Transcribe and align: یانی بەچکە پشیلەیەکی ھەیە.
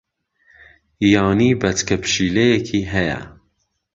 یانی 1.13 1.51
بەچکە 1.61 1.95
پشیلەیەکی 2.03 2.89
ھەیە. 2.93 3.19